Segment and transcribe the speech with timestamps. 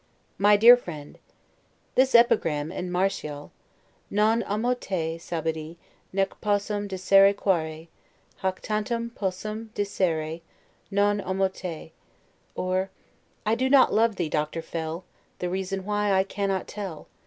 [0.39, 1.13] 1751.
[1.13, 1.19] MY DEAR FRIEND:
[1.93, 3.51] This epigram in Martial
[4.09, 5.77] "Non amo te, Sabidi,
[6.11, 7.85] nec possum dicere quare;
[8.37, 10.41] Hoc tantum possum dicere,
[10.89, 11.91] non amo te"
[12.55, 12.89] [OR:
[13.45, 14.63] "I do not love thee Dr.
[14.63, 15.03] Fell
[15.37, 17.07] The reason why I cannot tell.